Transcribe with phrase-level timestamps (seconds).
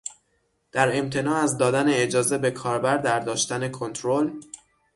[0.71, 4.31] در امتناع از دادن اجازه به کاربر در داشتن کنترل